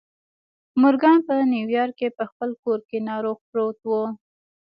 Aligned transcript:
مورګان 0.81 1.17
په 1.27 1.33
نيويارک 1.51 1.95
کې 1.99 2.07
په 2.17 2.23
خپل 2.31 2.49
کور 2.63 2.79
کې 2.89 2.97
ناروغ 3.09 3.37
پروت 3.49 3.79
و. 3.87 3.91